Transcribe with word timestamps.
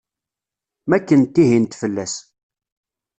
Mi 0.87 0.93
akken 0.97 1.21
tihint 1.33 1.73
fell-as. 1.81 2.13